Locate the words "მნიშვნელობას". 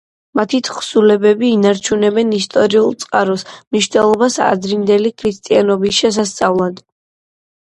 3.59-4.39